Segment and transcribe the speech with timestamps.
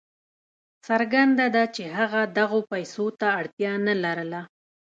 [0.87, 4.41] څرګنده ده چې هغه دغو پیسو ته اړتیا نه لرله.